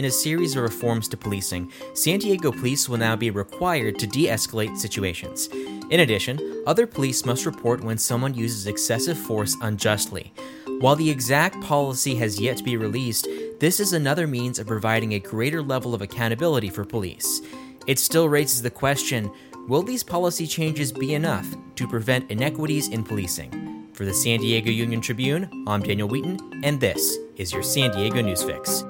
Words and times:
in 0.00 0.06
a 0.06 0.10
series 0.10 0.56
of 0.56 0.62
reforms 0.62 1.06
to 1.08 1.14
policing, 1.14 1.70
San 1.92 2.18
Diego 2.20 2.50
police 2.50 2.88
will 2.88 2.96
now 2.96 3.14
be 3.14 3.28
required 3.28 3.98
to 3.98 4.06
de 4.06 4.28
escalate 4.28 4.74
situations. 4.78 5.48
In 5.90 6.00
addition, 6.00 6.64
other 6.66 6.86
police 6.86 7.26
must 7.26 7.44
report 7.44 7.84
when 7.84 7.98
someone 7.98 8.32
uses 8.32 8.66
excessive 8.66 9.18
force 9.18 9.54
unjustly. 9.60 10.32
While 10.78 10.96
the 10.96 11.10
exact 11.10 11.60
policy 11.60 12.14
has 12.14 12.40
yet 12.40 12.56
to 12.56 12.64
be 12.64 12.78
released, 12.78 13.28
this 13.60 13.78
is 13.78 13.92
another 13.92 14.26
means 14.26 14.58
of 14.58 14.66
providing 14.66 15.12
a 15.12 15.18
greater 15.18 15.60
level 15.60 15.94
of 15.94 16.00
accountability 16.00 16.70
for 16.70 16.86
police. 16.86 17.42
It 17.86 17.98
still 17.98 18.26
raises 18.26 18.62
the 18.62 18.70
question 18.70 19.30
will 19.68 19.82
these 19.82 20.02
policy 20.02 20.46
changes 20.46 20.92
be 20.92 21.12
enough 21.12 21.46
to 21.74 21.86
prevent 21.86 22.30
inequities 22.30 22.88
in 22.88 23.04
policing? 23.04 23.90
For 23.92 24.06
the 24.06 24.14
San 24.14 24.40
Diego 24.40 24.70
Union 24.70 25.02
Tribune, 25.02 25.66
I'm 25.68 25.82
Daniel 25.82 26.08
Wheaton, 26.08 26.62
and 26.64 26.80
this 26.80 27.18
is 27.36 27.52
your 27.52 27.62
San 27.62 27.90
Diego 27.90 28.22
News 28.22 28.42
Fix. 28.42 28.82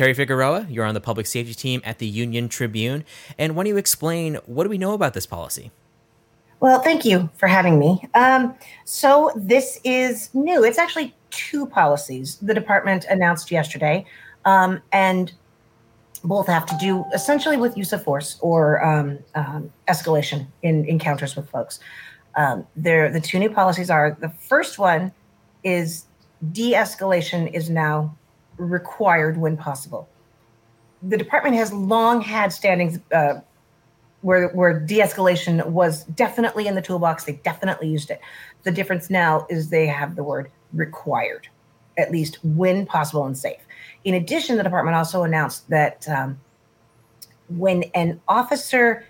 Teri 0.00 0.16
Figueroa, 0.16 0.66
you're 0.70 0.86
on 0.86 0.94
the 0.94 1.00
public 1.00 1.26
safety 1.26 1.52
team 1.52 1.82
at 1.84 1.98
the 1.98 2.06
Union 2.06 2.48
Tribune. 2.48 3.04
And 3.36 3.54
why 3.54 3.64
don't 3.64 3.68
you 3.68 3.76
explain 3.76 4.36
what 4.46 4.64
do 4.64 4.70
we 4.70 4.78
know 4.78 4.94
about 4.94 5.12
this 5.12 5.26
policy? 5.26 5.72
Well, 6.60 6.80
thank 6.80 7.04
you 7.04 7.28
for 7.36 7.48
having 7.48 7.78
me. 7.78 8.08
Um, 8.14 8.54
so, 8.86 9.30
this 9.36 9.78
is 9.84 10.30
new. 10.32 10.64
It's 10.64 10.78
actually 10.78 11.14
two 11.28 11.66
policies 11.66 12.36
the 12.36 12.54
department 12.54 13.04
announced 13.10 13.50
yesterday. 13.50 14.06
Um, 14.46 14.80
and 14.90 15.34
both 16.24 16.46
have 16.46 16.64
to 16.64 16.76
do 16.80 17.04
essentially 17.12 17.58
with 17.58 17.76
use 17.76 17.92
of 17.92 18.02
force 18.02 18.38
or 18.40 18.82
um, 18.82 19.18
um, 19.34 19.70
escalation 19.86 20.46
in 20.62 20.86
encounters 20.86 21.36
with 21.36 21.50
folks. 21.50 21.78
Um, 22.36 22.66
there, 22.74 23.10
the 23.10 23.20
two 23.20 23.38
new 23.38 23.50
policies 23.50 23.90
are 23.90 24.16
the 24.18 24.30
first 24.30 24.78
one 24.78 25.12
is 25.62 26.06
de-escalation 26.52 27.52
is 27.52 27.68
now 27.68 28.16
required 28.60 29.36
when 29.36 29.56
possible. 29.56 30.08
The 31.02 31.16
department 31.16 31.56
has 31.56 31.72
long 31.72 32.20
had 32.20 32.52
standings 32.52 32.98
uh, 33.12 33.40
where 34.20 34.48
where 34.48 34.78
de-escalation 34.78 35.64
was 35.66 36.04
definitely 36.04 36.66
in 36.66 36.74
the 36.74 36.82
toolbox. 36.82 37.24
They 37.24 37.32
definitely 37.32 37.88
used 37.88 38.10
it. 38.10 38.20
The 38.64 38.70
difference 38.70 39.08
now 39.08 39.46
is 39.48 39.70
they 39.70 39.86
have 39.86 40.14
the 40.14 40.22
word 40.22 40.50
required, 40.74 41.48
at 41.96 42.10
least 42.10 42.38
when 42.44 42.84
possible 42.84 43.24
and 43.24 43.36
safe. 43.36 43.60
In 44.04 44.14
addition, 44.14 44.56
the 44.56 44.62
department 44.62 44.96
also 44.96 45.22
announced 45.22 45.68
that 45.70 46.06
um, 46.08 46.38
when 47.48 47.84
an 47.94 48.20
officer 48.28 49.06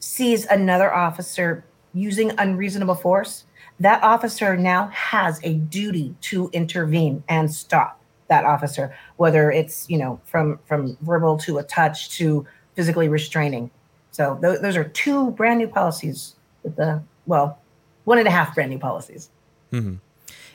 sees 0.00 0.46
another 0.46 0.92
officer 0.92 1.64
using 1.94 2.32
unreasonable 2.38 2.94
force, 2.94 3.44
that 3.78 4.02
officer 4.02 4.56
now 4.56 4.88
has 4.88 5.40
a 5.44 5.54
duty 5.54 6.14
to 6.22 6.50
intervene 6.52 7.22
and 7.28 7.52
stop 7.52 7.99
that 8.30 8.44
officer, 8.44 8.96
whether 9.16 9.50
it's 9.50 9.90
you 9.90 9.98
know 9.98 10.18
from 10.24 10.58
from 10.64 10.96
verbal 11.02 11.36
to 11.38 11.58
a 11.58 11.62
touch 11.62 12.08
to 12.16 12.46
physically 12.74 13.08
restraining. 13.08 13.70
So 14.12 14.38
th- 14.40 14.60
those 14.60 14.76
are 14.76 14.84
two 14.84 15.32
brand 15.32 15.58
new 15.58 15.68
policies 15.68 16.36
with 16.62 16.76
the 16.76 17.02
well, 17.26 17.58
one 18.04 18.18
and 18.18 18.26
a 18.26 18.30
half 18.30 18.54
brand 18.54 18.70
new 18.70 18.78
policies. 18.78 19.28
Mm-hmm. 19.72 19.96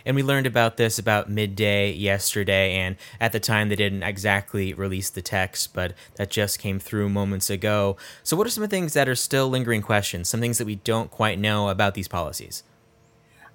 And 0.08 0.16
we 0.16 0.22
learned 0.22 0.46
about 0.46 0.78
this 0.78 1.00
about 1.00 1.30
midday 1.30 1.92
yesterday, 1.92 2.76
and 2.76 2.96
at 3.20 3.32
the 3.32 3.40
time 3.40 3.70
they 3.70 3.76
didn't 3.76 4.04
exactly 4.04 4.74
release 4.74 5.10
the 5.10 5.22
text, 5.22 5.74
but 5.74 5.94
that 6.16 6.30
just 6.30 6.60
came 6.60 6.80
through 6.80 7.10
moments 7.10 7.50
ago. 7.50 7.98
So, 8.24 8.38
what 8.38 8.46
are 8.46 8.52
some 8.52 8.64
of 8.64 8.70
the 8.70 8.76
things 8.76 8.94
that 8.94 9.10
are 9.10 9.16
still 9.16 9.50
lingering 9.50 9.82
questions, 9.82 10.30
some 10.30 10.42
things 10.42 10.60
that 10.60 10.66
we 10.66 10.76
don't 10.76 11.10
quite 11.10 11.40
know 11.40 11.70
about 11.70 11.96
these 11.96 12.08
policies? 12.08 12.64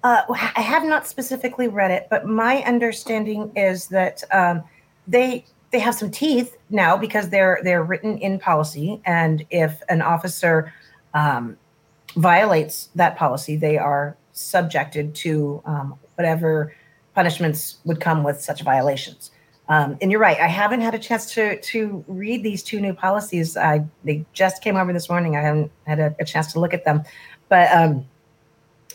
Uh, 0.03 0.23
I 0.55 0.61
have 0.61 0.83
not 0.83 1.07
specifically 1.07 1.67
read 1.67 1.91
it, 1.91 2.07
but 2.09 2.25
my 2.25 2.63
understanding 2.63 3.51
is 3.55 3.87
that 3.87 4.23
um, 4.31 4.63
they 5.07 5.45
they 5.71 5.79
have 5.79 5.95
some 5.95 6.11
teeth 6.11 6.57
now 6.69 6.97
because 6.97 7.29
they're 7.29 7.59
they're 7.63 7.83
written 7.83 8.17
in 8.17 8.39
policy, 8.39 8.99
and 9.05 9.45
if 9.51 9.81
an 9.89 10.01
officer 10.01 10.73
um, 11.13 11.57
violates 12.15 12.89
that 12.95 13.15
policy, 13.15 13.55
they 13.55 13.77
are 13.77 14.17
subjected 14.33 15.13
to 15.15 15.61
um, 15.65 15.95
whatever 16.15 16.73
punishments 17.13 17.77
would 17.85 17.99
come 17.99 18.23
with 18.23 18.41
such 18.41 18.63
violations. 18.63 19.31
Um, 19.69 19.97
and 20.01 20.11
you're 20.11 20.19
right. 20.19 20.39
I 20.39 20.47
haven't 20.47 20.81
had 20.81 20.95
a 20.95 20.99
chance 20.99 21.31
to 21.33 21.61
to 21.61 22.03
read 22.07 22.43
these 22.43 22.63
two 22.63 22.81
new 22.81 22.93
policies. 22.93 23.55
I 23.55 23.85
they 24.03 24.25
just 24.33 24.63
came 24.63 24.77
over 24.77 24.91
this 24.91 25.09
morning. 25.09 25.35
I 25.35 25.41
haven't 25.41 25.71
had 25.85 25.99
a, 25.99 26.15
a 26.19 26.25
chance 26.25 26.51
to 26.53 26.59
look 26.59 26.73
at 26.73 26.85
them, 26.85 27.03
but 27.49 27.71
um, 27.71 28.05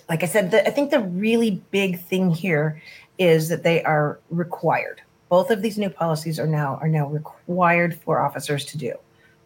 like 0.08 0.22
I 0.22 0.26
said, 0.26 0.50
the, 0.50 0.66
I 0.66 0.70
think 0.70 0.90
the 0.90 1.00
really 1.00 1.62
big 1.70 2.00
thing 2.00 2.30
here 2.30 2.80
is 3.18 3.48
that 3.48 3.62
they 3.62 3.82
are 3.82 4.18
required. 4.30 5.02
Both 5.28 5.50
of 5.50 5.62
these 5.62 5.78
new 5.78 5.90
policies 5.90 6.38
are 6.38 6.46
now 6.46 6.78
are 6.80 6.88
now 6.88 7.08
required 7.08 7.98
for 8.00 8.20
officers 8.20 8.64
to 8.66 8.78
do. 8.78 8.94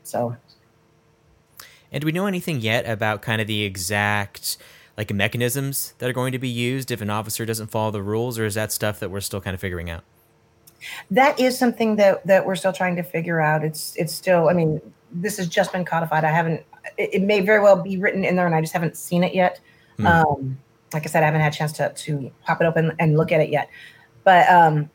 So, 0.03 0.37
and 1.91 2.03
do 2.03 2.07
we 2.07 2.13
know 2.13 2.27
anything 2.27 2.61
yet 2.61 2.89
about 2.89 3.23
kind 3.23 3.41
of 3.41 3.47
the 3.47 3.63
exact? 3.63 4.59
like 5.01 5.15
mechanisms 5.15 5.95
that 5.97 6.11
are 6.11 6.13
going 6.13 6.31
to 6.31 6.39
be 6.39 6.49
used 6.49 6.91
if 6.91 7.01
an 7.01 7.09
officer 7.09 7.47
doesn't 7.47 7.69
follow 7.69 7.91
the 7.91 8.03
rules, 8.03 8.39
or 8.39 8.45
is 8.45 8.55
that 8.55 8.71
stuff 8.71 9.01
that 9.01 9.11
we're 9.11 9.23
still 9.23 9.41
kind 9.41 9.55
of 9.55 9.61
figuring 9.61 9.89
out? 9.89 10.05
That 11.11 11.41
is 11.41 11.59
something 11.59 11.97
that 11.97 12.27
that 12.27 12.45
we're 12.45 12.55
still 12.55 12.75
trying 12.75 12.97
to 12.97 13.03
figure 13.03 13.41
out. 13.41 13.65
It's 13.65 13.97
it's 13.97 14.13
still. 14.13 14.51
I 14.51 14.53
mean, 14.53 14.79
this 15.11 15.39
has 15.39 15.49
just 15.49 15.73
been 15.73 15.87
codified. 15.87 16.25
I 16.25 16.31
haven't. 16.31 16.65
It, 16.99 17.15
it 17.15 17.23
may 17.23 17.41
very 17.41 17.61
well 17.61 17.83
be 17.83 17.97
written 17.97 18.27
in 18.27 18.37
there, 18.37 18.45
and 18.45 18.55
I 18.55 18.61
just 18.61 18.75
haven't 18.75 18.95
seen 18.95 19.25
it 19.25 19.35
yet. 19.35 19.59
Hmm. 20.01 20.07
Um, 20.07 20.59
like 20.93 21.05
I 21.05 21.07
said, 21.07 21.23
I 21.23 21.27
haven't 21.27 21.41
had 21.41 21.53
a 21.53 21.57
chance 21.57 21.73
to 21.75 21.93
to 21.93 22.31
pop 22.45 22.61
it 22.61 22.65
open 22.65 22.93
and 22.99 23.17
look 23.17 23.33
at 23.33 23.41
it 23.41 23.51
yet. 23.51 23.69
But 24.25 24.49
um, 24.51 24.91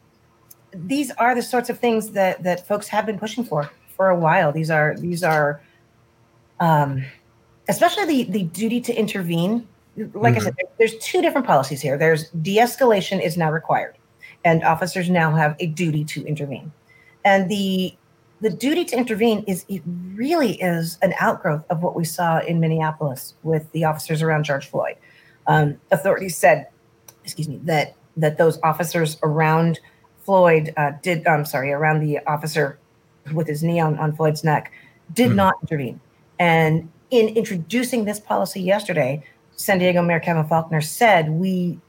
these 0.74 1.12
are 1.12 1.34
the 1.34 1.42
sorts 1.42 1.70
of 1.70 1.80
things 1.80 2.12
that 2.12 2.44
that 2.44 2.68
folks 2.68 2.88
have 2.90 3.06
been 3.06 3.18
pushing 3.18 3.44
for 3.44 3.70
for 3.96 4.10
a 4.10 4.20
while. 4.20 4.52
These 4.52 4.70
are 4.70 4.96
these 4.98 5.24
are, 5.24 5.62
um, 6.60 7.06
especially 7.70 8.06
the 8.06 8.32
the 8.32 8.44
duty 8.44 8.82
to 8.82 8.94
intervene 8.94 9.68
like 9.98 10.34
mm-hmm. 10.34 10.42
I 10.42 10.44
said, 10.44 10.56
there's 10.78 10.98
two 10.98 11.22
different 11.22 11.48
policies 11.48 11.82
here. 11.82 11.98
There's 11.98 12.30
de-escalation 12.32 13.24
is 13.24 13.38
now 13.38 13.52
required, 13.52 13.96
and 14.44 14.64
officers 14.64 15.10
now 15.10 15.32
have 15.32 15.56
a 15.60 15.68
duty 15.68 16.04
to 16.06 16.26
intervene. 16.26 16.72
And 17.24 17.50
the 17.50 17.96
the 18.42 18.50
duty 18.50 18.86
to 18.86 18.98
intervene 18.98 19.44
is 19.48 19.66
it 19.70 19.82
really 20.14 20.62
is 20.62 20.98
an 21.02 21.14
outgrowth 21.20 21.64
of 21.70 21.82
what 21.82 21.96
we 21.96 22.04
saw 22.04 22.40
in 22.40 22.60
Minneapolis 22.60 23.34
with 23.44 23.72
the 23.72 23.86
officers 23.86 24.22
around 24.22 24.44
George 24.44 24.68
Floyd. 24.68 24.96
Um, 25.48 25.80
authorities 25.92 26.38
said, 26.38 26.68
excuse 27.24 27.48
me, 27.48 27.60
that 27.64 27.96
that 28.18 28.38
those 28.38 28.60
officers 28.64 29.18
around 29.24 29.80
Floyd 30.24 30.74
uh, 30.78 30.92
did. 31.02 31.26
I'm 31.28 31.46
sorry, 31.46 31.72
around 31.72 32.00
the 32.00 32.20
officer 32.28 32.78
with 33.34 33.48
his 33.48 33.64
knee 33.64 33.80
on, 33.80 33.98
on 33.98 34.16
Floyd's 34.16 34.44
neck 34.44 34.72
did 35.14 35.28
mm-hmm. 35.28 35.38
not 35.38 35.56
intervene. 35.62 36.00
And 36.40 36.90
in 37.12 37.30
introducing 37.30 38.06
this 38.06 38.20
policy 38.20 38.62
yesterday, 38.62 39.24
San 39.56 39.80
Diego 39.80 40.02
Mayor 40.02 40.20
Kevin 40.20 40.44
Faulconer 40.44 40.84
said, 40.84 41.30
we 41.30 41.80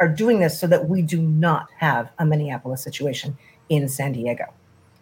are 0.00 0.08
doing 0.08 0.40
this 0.40 0.58
so 0.58 0.66
that 0.66 0.88
we 0.88 1.02
do 1.02 1.20
not 1.20 1.68
have 1.78 2.10
a 2.18 2.26
Minneapolis 2.26 2.82
situation 2.82 3.36
in 3.68 3.88
San 3.88 4.12
Diego. 4.12 4.44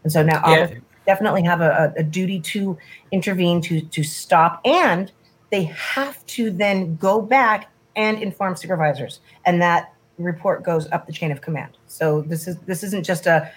And 0.04 0.12
so 0.12 0.22
now 0.22 0.42
yeah. 0.46 0.70
Definitely 1.06 1.42
have 1.42 1.60
a, 1.60 1.92
a, 1.96 2.02
duty 2.02 2.40
to 2.40 2.78
intervene, 3.10 3.60
to, 3.62 3.80
to 3.80 4.02
stop, 4.02 4.60
and 4.64 5.12
they 5.50 5.64
have 5.64 6.24
to 6.26 6.50
then 6.50 6.96
go 6.96 7.20
back 7.20 7.70
and 7.96 8.22
inform 8.22 8.56
supervisors. 8.56 9.20
And 9.44 9.60
that 9.60 9.92
report 10.18 10.62
goes 10.62 10.90
up 10.92 11.06
the 11.06 11.12
chain 11.12 11.32
of 11.32 11.40
command. 11.40 11.76
So 11.86 12.22
this 12.22 12.46
is 12.46 12.56
this 12.60 12.82
isn't 12.84 13.04
just 13.04 13.26
a, 13.26 13.50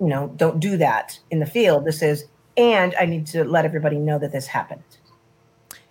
you 0.00 0.06
know, 0.06 0.32
don't 0.36 0.60
do 0.60 0.76
that 0.78 1.18
in 1.30 1.38
the 1.40 1.46
field. 1.46 1.84
This 1.84 2.02
is, 2.02 2.26
and 2.56 2.94
I 2.98 3.04
need 3.04 3.26
to 3.28 3.44
let 3.44 3.64
everybody 3.64 3.98
know 3.98 4.18
that 4.18 4.32
this 4.32 4.46
happened 4.46 4.82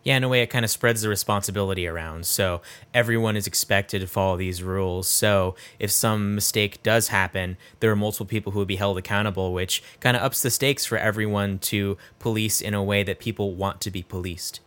yeah, 0.07 0.15
in 0.15 0.23
a 0.23 0.29
way, 0.29 0.41
it 0.41 0.47
kind 0.47 0.63
of 0.63 0.71
spreads 0.71 1.01
the 1.01 1.09
responsibility 1.09 1.85
around. 1.85 2.25
So 2.25 2.61
everyone 2.93 3.35
is 3.35 3.45
expected 3.45 3.99
to 3.99 4.07
follow 4.07 4.37
these 4.37 4.63
rules. 4.63 5.05
So 5.05 5.55
if 5.79 5.91
some 5.91 6.33
mistake 6.33 6.81
does 6.81 7.09
happen, 7.09 7.57
there 7.81 7.91
are 7.91 7.95
multiple 7.97 8.25
people 8.25 8.53
who 8.53 8.59
would 8.59 8.69
be 8.69 8.77
held 8.77 8.97
accountable, 8.97 9.51
which 9.51 9.83
kind 9.99 10.15
of 10.15 10.23
ups 10.23 10.41
the 10.41 10.49
stakes 10.49 10.85
for 10.85 10.97
everyone 10.97 11.59
to 11.59 11.97
police 12.19 12.61
in 12.61 12.73
a 12.73 12.81
way 12.81 13.03
that 13.03 13.19
people 13.19 13.53
want 13.53 13.81
to 13.81 13.91
be 13.91 14.01
policed. 14.01 14.61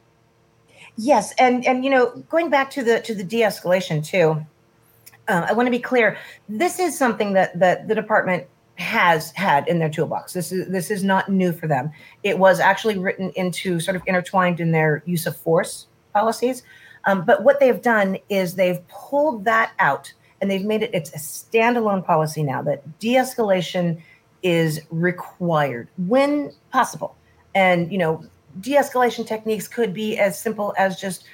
Yes, 0.98 1.32
and 1.38 1.66
and 1.66 1.84
you 1.86 1.90
know, 1.90 2.10
going 2.28 2.50
back 2.50 2.68
to 2.72 2.84
the 2.84 3.00
to 3.00 3.14
the 3.14 3.24
de-escalation 3.24 4.04
too, 4.04 4.44
uh, 5.26 5.46
I 5.48 5.54
want 5.54 5.68
to 5.68 5.70
be 5.70 5.78
clear. 5.78 6.18
This 6.50 6.78
is 6.78 6.98
something 6.98 7.32
that 7.32 7.58
that 7.58 7.88
the 7.88 7.94
department 7.94 8.46
has 8.80 9.30
had 9.32 9.68
in 9.68 9.78
their 9.78 9.90
toolbox. 9.90 10.32
This 10.32 10.50
is 10.50 10.68
this 10.68 10.90
is 10.90 11.04
not 11.04 11.28
new 11.28 11.52
for 11.52 11.66
them. 11.66 11.90
It 12.22 12.38
was 12.38 12.58
actually 12.60 12.98
written 12.98 13.30
into 13.36 13.78
sort 13.78 13.94
of 13.94 14.02
intertwined 14.06 14.58
in 14.58 14.72
their 14.72 15.02
use 15.06 15.26
of 15.26 15.36
force 15.36 15.86
policies. 16.12 16.62
Um, 17.04 17.24
but 17.24 17.44
what 17.44 17.60
they've 17.60 17.80
done 17.80 18.18
is 18.28 18.54
they've 18.54 18.86
pulled 18.88 19.44
that 19.44 19.72
out 19.78 20.12
and 20.40 20.50
they've 20.50 20.64
made 20.64 20.82
it 20.82 20.90
it's 20.94 21.10
a 21.14 21.18
standalone 21.18 22.04
policy 22.04 22.42
now 22.42 22.62
that 22.62 22.98
de-escalation 22.98 24.00
is 24.42 24.80
required 24.90 25.88
when 26.06 26.52
possible. 26.72 27.14
And 27.54 27.92
you 27.92 27.98
know, 27.98 28.24
de-escalation 28.60 29.26
techniques 29.26 29.68
could 29.68 29.92
be 29.92 30.18
as 30.18 30.40
simple 30.40 30.74
as 30.78 30.98
just 30.98 31.24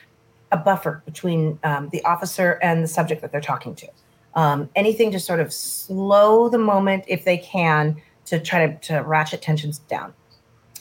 a 0.52 0.56
buffer 0.56 1.02
between 1.04 1.58
um, 1.64 1.88
the 1.90 2.04
officer 2.04 2.58
and 2.62 2.82
the 2.82 2.88
subject 2.88 3.22
that 3.22 3.32
they're 3.32 3.40
talking 3.40 3.75
to. 3.76 3.88
Um, 4.37 4.69
anything 4.77 5.11
to 5.11 5.19
sort 5.19 5.41
of 5.41 5.53
slow 5.53 6.49
the 6.49 6.59
moment 6.59 7.05
if 7.09 7.25
they 7.25 7.38
can 7.38 8.00
to 8.27 8.38
try 8.38 8.67
to, 8.67 8.79
to 8.87 9.00
ratchet 9.00 9.43
tensions 9.43 9.79
down. 9.81 10.15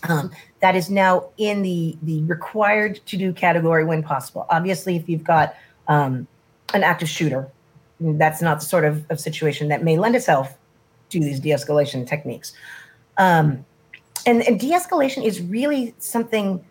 Um, 0.07 0.31
that 0.59 0.75
is 0.75 0.89
now 0.89 1.29
in 1.37 1.63
the 1.63 1.97
the 2.03 2.21
required 2.23 2.99
to 3.07 3.17
do 3.17 3.33
category 3.33 3.83
when 3.85 4.03
possible. 4.03 4.45
Obviously, 4.49 4.95
if 4.95 5.09
you've 5.09 5.23
got 5.23 5.55
um, 5.87 6.27
an 6.75 6.83
active 6.83 7.09
shooter, 7.09 7.49
that's 7.99 8.41
not 8.41 8.59
the 8.59 8.65
sort 8.65 8.85
of, 8.85 9.09
of 9.09 9.19
situation 9.19 9.69
that 9.69 9.83
may 9.83 9.97
lend 9.97 10.15
itself 10.15 10.55
to 11.09 11.19
these 11.19 11.39
de-escalation 11.39 12.05
techniques. 12.05 12.53
Um, 13.17 13.65
and, 14.25 14.41
and 14.43 14.59
de-escalation 14.59 15.23
is 15.23 15.41
really 15.41 15.95
something 15.97 16.63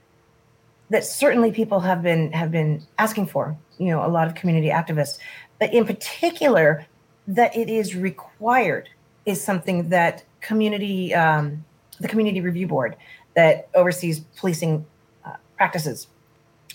that 0.91 1.05
certainly 1.05 1.51
people 1.51 1.81
have 1.81 2.03
been 2.03 2.31
have 2.33 2.53
been 2.53 2.83
asking 2.99 3.27
for. 3.27 3.57
You 3.79 3.89
know, 3.89 4.07
a 4.07 4.09
lot 4.09 4.29
of 4.29 4.37
community 4.37 4.69
activists, 4.69 5.19
but 5.59 5.73
in 5.73 5.87
particular, 5.87 6.87
that 7.27 7.56
it 7.56 7.69
is 7.69 7.95
required 7.95 8.89
is 9.25 9.43
something 9.43 9.89
that 9.89 10.25
community 10.41 11.15
um, 11.15 11.65
the 12.01 12.09
community 12.09 12.41
review 12.41 12.67
board 12.67 12.97
that 13.35 13.69
oversees 13.75 14.21
policing 14.37 14.85
uh, 15.25 15.37
practices 15.56 16.09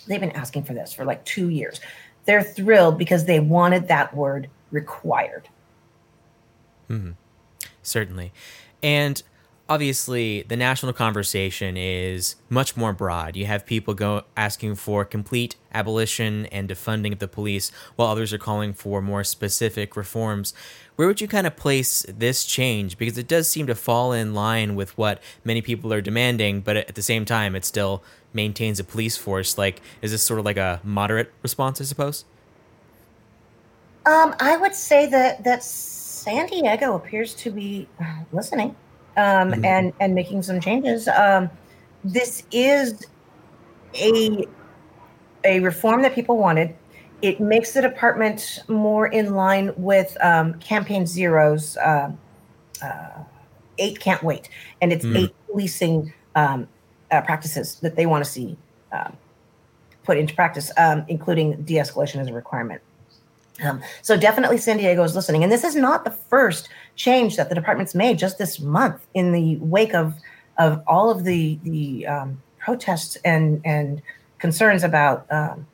they've 0.07 0.19
been 0.19 0.31
asking 0.31 0.63
for 0.63 0.73
this 0.73 0.91
for 0.91 1.05
like 1.05 1.23
two 1.23 1.49
years. 1.49 1.79
They're 2.25 2.43
thrilled 2.43 2.97
because 2.97 3.25
they 3.25 3.39
wanted 3.39 3.87
that 3.87 4.13
word 4.13 4.49
required. 4.71 5.47
Mm-hmm. 6.89 7.11
certainly. 7.83 8.33
And 8.81 9.21
obviously 9.69 10.41
the 10.41 10.57
national 10.57 10.91
conversation 10.91 11.77
is 11.77 12.35
much 12.49 12.75
more 12.75 12.91
broad. 12.91 13.35
You 13.35 13.45
have 13.45 13.67
people 13.67 13.93
go 13.93 14.23
asking 14.35 14.75
for 14.75 15.05
complete 15.05 15.55
abolition 15.71 16.47
and 16.47 16.67
defunding 16.67 17.13
of 17.13 17.19
the 17.19 17.27
police, 17.27 17.71
while 17.95 18.09
others 18.09 18.33
are 18.33 18.39
calling 18.39 18.73
for 18.73 18.99
more 19.01 19.23
specific 19.23 19.95
reforms. 19.95 20.53
Where 20.95 21.07
would 21.07 21.21
you 21.21 21.27
kind 21.27 21.45
of 21.45 21.55
place 21.55 22.03
this 22.09 22.43
change? 22.43 22.97
Because 22.97 23.17
it 23.17 23.27
does 23.27 23.47
seem 23.47 23.67
to 23.67 23.75
fall 23.75 24.11
in 24.11 24.33
line 24.33 24.75
with 24.75 24.97
what 24.97 25.21
many 25.45 25.61
people 25.61 25.93
are 25.93 26.01
demanding, 26.01 26.61
but 26.61 26.75
at 26.75 26.95
the 26.95 27.03
same 27.03 27.23
time, 27.23 27.55
it 27.55 27.63
still 27.63 28.03
maintains 28.33 28.79
a 28.79 28.83
police 28.83 29.15
force. 29.15 29.57
Like, 29.57 29.81
is 30.01 30.11
this 30.11 30.23
sort 30.23 30.39
of 30.39 30.45
like 30.45 30.57
a 30.57 30.81
moderate 30.83 31.31
response, 31.43 31.79
I 31.79 31.85
suppose? 31.85 32.25
Um, 34.05 34.35
I 34.39 34.57
would 34.57 34.73
say 34.73 35.05
that 35.05 35.43
that 35.43 35.63
San 35.63 36.47
Diego 36.47 36.95
appears 36.95 37.33
to 37.35 37.51
be 37.51 37.87
listening 38.31 38.75
um, 39.17 39.51
mm-hmm. 39.51 39.65
and 39.65 39.93
and 39.99 40.15
making 40.15 40.43
some 40.43 40.59
changes. 40.59 41.07
Um, 41.07 41.49
this 42.03 42.43
is 42.51 43.05
a 43.95 44.45
a 45.43 45.59
reform 45.59 46.01
that 46.01 46.13
people 46.13 46.37
wanted. 46.37 46.75
It 47.21 47.39
makes 47.39 47.73
the 47.73 47.81
department 47.81 48.63
more 48.69 49.07
in 49.07 49.33
line 49.33 49.73
with 49.75 50.15
um, 50.21 50.53
Campaign 50.55 51.05
Zero's 51.05 51.75
uh, 51.77 52.11
uh, 52.81 53.23
eight 53.77 53.99
can't 53.99 54.23
wait, 54.23 54.49
and 54.81 54.93
it's 54.93 55.05
mm. 55.05 55.17
eight 55.17 55.35
policing 55.47 56.13
um, 56.35 56.67
uh, 57.11 57.21
practices 57.21 57.75
that 57.81 57.95
they 57.95 58.05
want 58.05 58.23
to 58.23 58.29
see 58.29 58.57
um, 58.91 59.17
put 60.03 60.17
into 60.17 60.33
practice, 60.33 60.71
um, 60.77 61.03
including 61.07 61.61
de-escalation 61.63 62.15
as 62.17 62.27
a 62.27 62.33
requirement. 62.33 62.81
Um, 63.63 63.81
so 64.01 64.17
definitely 64.17 64.57
San 64.57 64.77
Diego 64.77 65.03
is 65.03 65.15
listening. 65.15 65.43
And 65.43 65.51
this 65.51 65.63
is 65.63 65.75
not 65.75 66.03
the 66.03 66.11
first 66.11 66.69
change 66.95 67.35
that 67.35 67.49
the 67.49 67.55
department's 67.55 67.95
made 67.95 68.17
just 68.17 68.37
this 68.37 68.59
month 68.59 69.05
in 69.13 69.31
the 69.31 69.57
wake 69.57 69.93
of 69.93 70.15
of 70.57 70.83
all 70.87 71.09
of 71.09 71.23
the 71.23 71.59
the 71.63 72.07
um, 72.07 72.41
protests 72.57 73.17
and 73.23 73.61
and 73.65 74.01
concerns 74.37 74.83
about 74.83 75.25
um, 75.31 75.65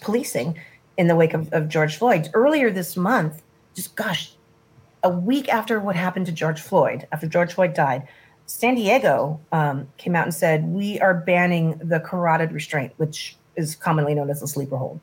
policing 0.00 0.58
in 0.96 1.06
the 1.06 1.16
wake 1.16 1.34
of, 1.34 1.52
of 1.52 1.68
George 1.68 1.96
Floyd. 1.96 2.28
Earlier 2.34 2.70
this 2.70 2.96
month, 2.96 3.42
just 3.74 3.96
gosh, 3.96 4.34
a 5.02 5.10
week 5.10 5.48
after 5.48 5.80
what 5.80 5.96
happened 5.96 6.26
to 6.26 6.32
George 6.32 6.60
Floyd, 6.60 7.06
after 7.12 7.26
George 7.26 7.54
Floyd 7.54 7.74
died, 7.74 8.06
San 8.46 8.74
Diego 8.74 9.40
um, 9.52 9.88
came 9.96 10.14
out 10.14 10.24
and 10.24 10.34
said, 10.34 10.66
We 10.66 11.00
are 11.00 11.14
banning 11.14 11.78
the 11.78 12.00
carotid 12.00 12.52
restraint, 12.52 12.92
which 12.98 13.36
is 13.56 13.74
commonly 13.74 14.14
known 14.14 14.30
as 14.30 14.40
the 14.40 14.48
sleeper 14.48 14.76
hold 14.76 15.00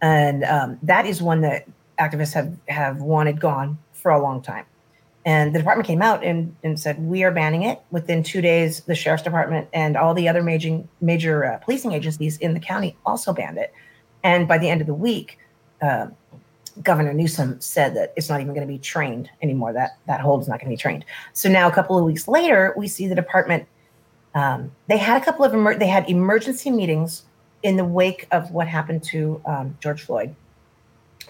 and 0.00 0.44
um, 0.44 0.78
that 0.82 1.06
is 1.06 1.22
one 1.22 1.40
that 1.42 1.66
activists 1.98 2.32
have 2.32 2.54
have 2.68 3.00
wanted 3.00 3.40
gone 3.40 3.78
for 3.92 4.10
a 4.10 4.20
long 4.20 4.42
time. 4.42 4.64
And 5.26 5.54
the 5.54 5.58
department 5.58 5.86
came 5.86 6.00
out 6.00 6.24
and, 6.24 6.56
and 6.64 6.80
said 6.80 6.98
we 6.98 7.24
are 7.24 7.30
banning 7.30 7.62
it. 7.64 7.80
Within 7.90 8.22
two 8.22 8.40
days, 8.40 8.80
the 8.80 8.94
sheriff's 8.94 9.22
department 9.22 9.68
and 9.74 9.96
all 9.96 10.14
the 10.14 10.28
other 10.28 10.42
major 10.42 10.82
major 11.00 11.44
uh, 11.44 11.58
policing 11.58 11.92
agencies 11.92 12.38
in 12.38 12.54
the 12.54 12.60
county 12.60 12.96
also 13.04 13.32
banned 13.32 13.58
it. 13.58 13.72
And 14.22 14.48
by 14.48 14.58
the 14.58 14.68
end 14.68 14.80
of 14.80 14.86
the 14.86 14.94
week, 14.94 15.38
uh, 15.82 16.06
Governor 16.82 17.12
Newsom 17.12 17.60
said 17.60 17.94
that 17.96 18.14
it's 18.16 18.28
not 18.28 18.40
even 18.40 18.54
going 18.54 18.66
to 18.66 18.72
be 18.72 18.78
trained 18.78 19.28
anymore. 19.42 19.72
That 19.74 19.98
that 20.06 20.20
hold 20.20 20.40
is 20.40 20.48
not 20.48 20.60
going 20.60 20.70
to 20.70 20.76
be 20.76 20.80
trained. 20.80 21.04
So 21.34 21.50
now, 21.50 21.68
a 21.68 21.72
couple 21.72 21.98
of 21.98 22.04
weeks 22.04 22.26
later, 22.26 22.72
we 22.76 22.88
see 22.88 23.06
the 23.06 23.14
department. 23.14 23.66
Um, 24.34 24.70
they 24.88 24.96
had 24.96 25.20
a 25.20 25.24
couple 25.24 25.44
of 25.44 25.52
emer- 25.52 25.78
they 25.78 25.88
had 25.88 26.08
emergency 26.08 26.70
meetings 26.70 27.24
in 27.62 27.76
the 27.76 27.84
wake 27.84 28.26
of 28.30 28.50
what 28.50 28.68
happened 28.68 29.02
to 29.04 29.40
um, 29.44 29.76
George 29.80 30.02
Floyd. 30.02 30.34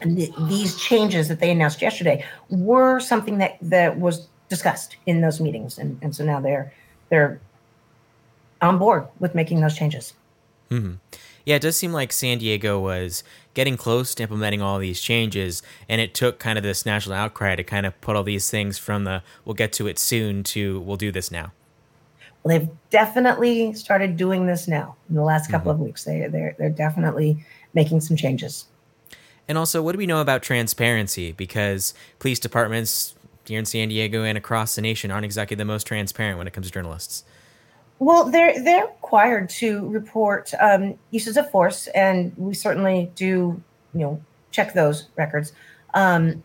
And 0.01 0.17
the, 0.17 0.33
these 0.49 0.77
changes 0.77 1.29
that 1.29 1.41
they 1.41 1.51
announced 1.51 1.83
yesterday 1.83 2.25
were 2.49 3.01
something 3.01 3.39
that, 3.39 3.59
that 3.61 3.99
was 3.99 4.29
discussed 4.49 4.97
in 5.07 5.23
those 5.23 5.41
meetings, 5.41 5.79
and, 5.79 5.99
and 6.03 6.15
so 6.15 6.25
now 6.25 6.41
they're 6.41 6.73
they're 7.09 7.41
on 8.61 8.79
board 8.79 9.07
with 9.19 9.35
making 9.35 9.61
those 9.61 9.75
changes. 9.75 10.13
Mm-hmm. 10.71 10.95
Yeah, 11.47 11.57
it 11.57 11.63
does 11.63 11.77
seem 11.77 11.93
like 11.93 12.13
San 12.13 12.39
Diego 12.39 12.79
was 12.79 13.25
getting 13.55 13.77
close 13.77 14.15
to 14.15 14.23
implementing 14.23 14.61
all 14.61 14.79
these 14.79 15.01
changes, 15.01 15.63
and 15.89 16.01
it 16.01 16.15
took 16.15 16.39
kind 16.39 16.59
of 16.59 16.65
this 16.65 16.85
national 16.85 17.15
outcry 17.15 17.57
to 17.57 17.65
kind 17.65 17.87
of 17.87 17.99
put 18.01 18.17
all 18.17 18.23
these 18.23 18.51
things 18.51 18.77
from 18.77 19.05
the 19.05 19.23
"we'll 19.45 19.55
get 19.55 19.73
to 19.75 19.87
it 19.87 19.99
soon" 19.99 20.43
to 20.45 20.81
"we'll 20.81 20.97
do 20.97 21.11
this 21.11 21.31
now." 21.31 21.53
Well, 22.43 22.59
they've 22.59 22.69
definitely 22.91 23.75
started 23.75 24.17
doing 24.17 24.47
this 24.47 24.67
now 24.67 24.97
in 25.09 25.15
the 25.15 25.23
last 25.23 25.51
couple 25.51 25.73
mm-hmm. 25.73 25.83
of 25.83 25.87
weeks. 25.87 26.05
They 26.05 26.27
they're 26.27 26.55
they're 26.59 26.71
definitely 26.71 27.45
making 27.75 28.01
some 28.01 28.17
changes. 28.17 28.67
And 29.49 29.59
also, 29.59 29.83
what 29.83 29.93
do 29.93 29.99
we 29.99 30.07
know 30.07 30.21
about 30.21 30.43
transparency? 30.43 31.33
Because 31.33 31.93
police 32.19 32.39
departments 32.39 33.15
here 33.47 33.59
in 33.59 33.65
San 33.65 33.89
Diego 33.89 34.23
and 34.23 34.39
across 34.39 34.77
the 34.77 34.83
nation 34.83 35.11
aren't 35.11 35.25
exactly 35.25 35.57
the 35.57 35.65
most 35.65 35.87
transparent 35.87 36.39
when 36.39 36.47
it 36.47 36.53
comes 36.53 36.69
to 36.69 36.73
journalists. 36.73 37.25
Well, 37.99 38.31
they're 38.31 38.63
they're 38.63 38.87
required 38.87 39.51
to 39.51 39.87
report 39.89 40.55
um, 40.61 40.95
uses 41.11 41.37
of 41.37 41.51
force, 41.51 41.89
and 41.89 42.33
we 42.39 42.55
certainly 42.55 43.11
do, 43.15 43.61
you 43.93 44.01
know, 44.01 44.23
check 44.51 44.73
those 44.73 45.09
records. 45.17 45.53
Um, 45.93 46.43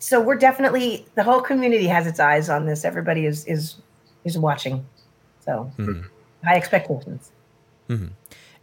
so 0.00 0.20
we're 0.20 0.36
definitely 0.36 1.06
the 1.14 1.22
whole 1.22 1.40
community 1.40 1.86
has 1.86 2.08
its 2.08 2.18
eyes 2.18 2.48
on 2.48 2.66
this. 2.66 2.84
Everybody 2.84 3.24
is 3.24 3.44
is 3.44 3.76
is 4.24 4.38
watching. 4.38 4.84
So 5.40 5.72
mm-hmm. 5.78 6.02
high 6.44 6.56
expectations. 6.56 7.30
Mm-hmm. 7.88 8.08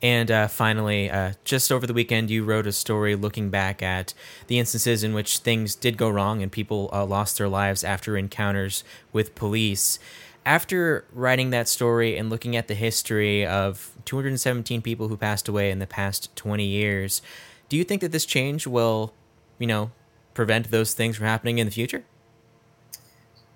And 0.01 0.31
uh, 0.31 0.47
finally, 0.47 1.09
uh, 1.09 1.33
just 1.43 1.71
over 1.71 1.85
the 1.85 1.93
weekend, 1.93 2.29
you 2.29 2.43
wrote 2.43 2.65
a 2.65 2.71
story 2.71 3.15
looking 3.15 3.49
back 3.49 3.83
at 3.83 4.13
the 4.47 4.57
instances 4.57 5.03
in 5.03 5.13
which 5.13 5.39
things 5.39 5.75
did 5.75 5.97
go 5.97 6.09
wrong 6.09 6.41
and 6.41 6.51
people 6.51 6.89
uh, 6.93 7.05
lost 7.05 7.37
their 7.37 7.49
lives 7.49 7.83
after 7.83 8.15
encounters 8.15 8.83
with 9.11 9.35
police. 9.35 9.99
After 10.45 11.05
writing 11.11 11.49
that 11.49 11.67
story 11.67 12.17
and 12.17 12.29
looking 12.29 12.55
at 12.55 12.69
the 12.69 12.75
history 12.75 13.45
of 13.45 13.91
217 14.05 14.81
people 14.81 15.09
who 15.09 15.17
passed 15.17 15.49
away 15.49 15.69
in 15.69 15.79
the 15.79 15.87
past 15.87 16.33
20 16.37 16.63
years, 16.63 17.21
do 17.67 17.75
you 17.75 17.83
think 17.83 18.01
that 18.01 18.13
this 18.13 18.25
change 18.25 18.65
will, 18.65 19.13
you 19.57 19.67
know, 19.67 19.91
prevent 20.33 20.71
those 20.71 20.93
things 20.93 21.17
from 21.17 21.25
happening 21.25 21.57
in 21.57 21.67
the 21.67 21.71
future? 21.71 22.05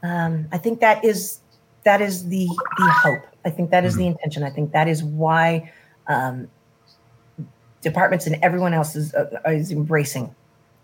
Um, 0.04 0.48
I 0.52 0.58
think 0.58 0.82
that 0.82 1.06
is 1.06 1.40
that 1.84 2.02
is 2.02 2.28
the 2.28 2.48
the 2.78 2.90
hope. 3.04 3.24
I 3.46 3.50
think 3.50 3.72
that 3.72 3.86
is 3.86 3.96
the 3.96 4.04
mm-hmm. 4.04 4.12
intention. 4.12 4.44
I 4.44 4.50
think 4.50 4.72
that 4.72 4.88
is 4.88 5.04
why 5.04 5.72
um, 6.08 6.48
departments 7.82 8.25
and 8.28 8.38
everyone 8.42 8.74
else 8.74 8.96
is 8.96 9.13
uh, 9.13 9.28
is 9.48 9.72
embracing 9.72 10.34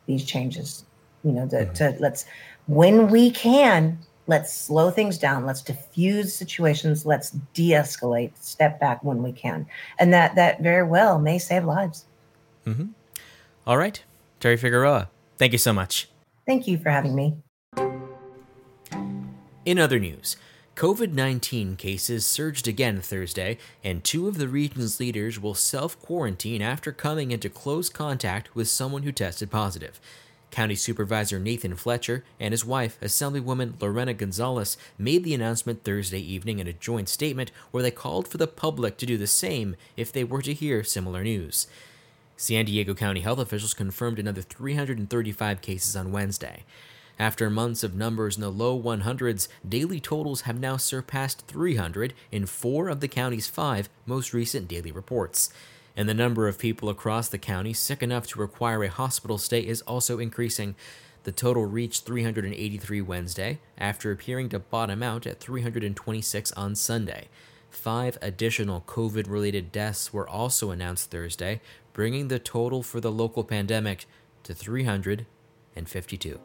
these 0.05 0.25
changes. 0.25 0.85
You 1.23 1.31
know, 1.33 1.47
to, 1.49 1.55
mm-hmm. 1.55 1.73
to 1.73 1.95
let's 1.99 2.25
when 2.67 3.09
we 3.09 3.31
can 3.31 3.97
let's 4.29 4.53
slow 4.53 4.91
things 4.91 5.17
down 5.17 5.43
let's 5.45 5.61
diffuse 5.61 6.33
situations 6.33 7.03
let's 7.03 7.31
de-escalate 7.53 8.31
step 8.39 8.79
back 8.79 9.03
when 9.03 9.23
we 9.23 9.31
can 9.31 9.65
and 9.97 10.13
that 10.13 10.35
that 10.35 10.61
very 10.61 10.83
well 10.83 11.17
may 11.17 11.39
save 11.39 11.65
lives 11.65 12.05
mm-hmm. 12.65 12.85
All 13.65 13.77
right 13.77 14.01
teri 14.39 14.57
figueroa 14.57 15.09
thank 15.37 15.51
you 15.51 15.57
so 15.57 15.73
much 15.73 16.09
thank 16.45 16.67
you 16.67 16.77
for 16.77 16.91
having 16.91 17.15
me 17.15 17.35
in 19.65 19.79
other 19.79 19.99
news 19.99 20.37
COVID 20.79 21.11
19 21.11 21.75
cases 21.75 22.25
surged 22.25 22.65
again 22.65 23.01
Thursday, 23.01 23.57
and 23.83 24.01
two 24.01 24.29
of 24.29 24.37
the 24.37 24.47
region's 24.47 24.97
leaders 24.97 25.37
will 25.37 25.53
self 25.53 25.99
quarantine 25.99 26.61
after 26.61 26.93
coming 26.93 27.31
into 27.31 27.49
close 27.49 27.89
contact 27.89 28.55
with 28.55 28.69
someone 28.69 29.03
who 29.03 29.11
tested 29.11 29.51
positive. 29.51 29.99
County 30.51 30.75
Supervisor 30.75 31.37
Nathan 31.37 31.75
Fletcher 31.75 32.23
and 32.39 32.53
his 32.53 32.63
wife, 32.63 32.97
Assemblywoman 33.01 33.73
Lorena 33.81 34.13
Gonzalez, 34.13 34.77
made 34.97 35.25
the 35.25 35.33
announcement 35.33 35.83
Thursday 35.83 36.21
evening 36.21 36.59
in 36.59 36.67
a 36.67 36.71
joint 36.71 37.09
statement 37.09 37.51
where 37.71 37.83
they 37.83 37.91
called 37.91 38.29
for 38.29 38.37
the 38.37 38.47
public 38.47 38.95
to 38.99 39.05
do 39.05 39.17
the 39.17 39.27
same 39.27 39.75
if 39.97 40.13
they 40.13 40.23
were 40.23 40.41
to 40.41 40.53
hear 40.53 40.85
similar 40.85 41.25
news. 41.25 41.67
San 42.37 42.63
Diego 42.63 42.93
County 42.93 43.19
health 43.19 43.39
officials 43.39 43.73
confirmed 43.73 44.17
another 44.17 44.41
335 44.41 45.59
cases 45.59 45.97
on 45.97 46.13
Wednesday. 46.13 46.63
After 47.19 47.49
months 47.49 47.83
of 47.83 47.95
numbers 47.95 48.37
in 48.37 48.41
the 48.41 48.49
low 48.49 48.81
100s, 48.81 49.49
daily 49.67 49.99
totals 49.99 50.41
have 50.41 50.57
now 50.57 50.77
surpassed 50.77 51.45
300 51.47 52.13
in 52.31 52.45
four 52.45 52.87
of 52.87 53.01
the 53.01 53.09
county's 53.09 53.47
five 53.47 53.89
most 54.05 54.33
recent 54.33 54.69
daily 54.69 54.93
reports. 54.93 55.51
And 55.97 56.07
the 56.07 56.13
number 56.13 56.47
of 56.47 56.57
people 56.57 56.87
across 56.87 57.27
the 57.27 57.37
county 57.37 57.73
sick 57.73 58.01
enough 58.01 58.25
to 58.27 58.39
require 58.39 58.85
a 58.85 58.89
hospital 58.89 59.37
stay 59.37 59.59
is 59.59 59.81
also 59.81 60.17
increasing. 60.17 60.75
The 61.23 61.33
total 61.33 61.65
reached 61.65 62.05
383 62.05 63.01
Wednesday, 63.01 63.59
after 63.77 64.13
appearing 64.13 64.47
to 64.49 64.59
bottom 64.59 65.03
out 65.03 65.27
at 65.27 65.41
326 65.41 66.53
on 66.53 66.73
Sunday. 66.73 67.27
Five 67.69 68.17
additional 68.21 68.85
COVID 68.87 69.29
related 69.29 69.73
deaths 69.73 70.13
were 70.13 70.27
also 70.27 70.71
announced 70.71 71.11
Thursday, 71.11 71.59
bringing 71.91 72.29
the 72.29 72.39
total 72.39 72.81
for 72.81 73.01
the 73.01 73.11
local 73.11 73.43
pandemic 73.43 74.05
to 74.43 74.53
352. 74.53 76.39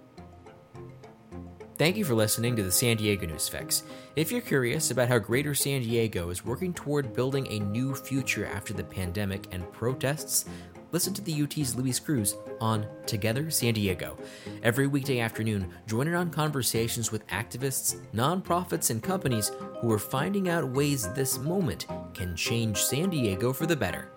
Thank 1.76 1.96
you 1.96 2.04
for 2.04 2.14
listening 2.14 2.54
to 2.54 2.62
the 2.62 2.70
San 2.70 2.98
Diego 2.98 3.26
News 3.26 3.48
Fix. 3.48 3.82
If 4.14 4.30
you're 4.30 4.40
curious 4.40 4.92
about 4.92 5.08
how 5.08 5.18
Greater 5.18 5.56
San 5.56 5.82
Diego 5.82 6.30
is 6.30 6.44
working 6.44 6.72
toward 6.72 7.12
building 7.12 7.48
a 7.48 7.58
new 7.58 7.96
future 7.96 8.46
after 8.46 8.72
the 8.72 8.84
pandemic 8.84 9.48
and 9.50 9.70
protests, 9.72 10.44
listen 10.92 11.12
to 11.14 11.22
the 11.22 11.42
UT's 11.42 11.74
Luis 11.74 11.98
Cruz 11.98 12.36
on 12.60 12.86
Together 13.06 13.50
San 13.50 13.74
Diego. 13.74 14.16
Every 14.62 14.86
weekday 14.86 15.18
afternoon, 15.18 15.68
join 15.88 16.06
in 16.06 16.14
on 16.14 16.30
conversations 16.30 17.10
with 17.10 17.26
activists, 17.26 17.96
nonprofits, 18.14 18.90
and 18.90 19.02
companies 19.02 19.50
who 19.80 19.90
are 19.90 19.98
finding 19.98 20.48
out 20.48 20.68
ways 20.68 21.12
this 21.12 21.38
moment 21.38 21.88
can 22.14 22.36
change 22.36 22.84
San 22.84 23.10
Diego 23.10 23.52
for 23.52 23.66
the 23.66 23.74
better. 23.74 24.12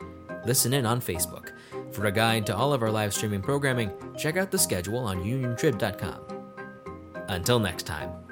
Listen 0.45 0.75
in 0.75 0.85
on 0.85 1.01
Facebook. 1.01 1.53
For 1.91 2.05
a 2.05 2.11
guide 2.11 2.45
to 2.45 2.55
all 2.55 2.71
of 2.71 2.83
our 2.83 2.91
live 2.91 3.15
streaming 3.15 3.41
programming, 3.41 3.91
check 4.15 4.37
out 4.37 4.51
the 4.51 4.59
schedule 4.59 4.99
on 4.99 5.23
uniontrib.com. 5.23 6.36
Until 7.29 7.59
next 7.59 7.83
time. 7.83 8.26